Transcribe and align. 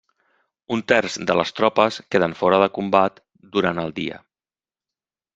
Un 0.75 0.79
terç 0.91 1.17
de 1.31 1.35
les 1.39 1.51
tropes 1.59 1.99
queden 2.15 2.33
fora 2.39 2.59
de 2.63 2.69
combat 2.77 3.21
durant 3.57 3.83
el 3.83 3.93
dia. 4.01 4.17